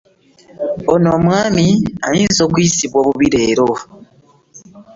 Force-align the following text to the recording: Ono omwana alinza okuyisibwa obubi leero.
Ono 0.93 1.09
omwana 1.17 1.61
alinza 2.07 2.41
okuyisibwa 2.47 2.97
obubi 3.01 3.27
leero. 3.33 3.69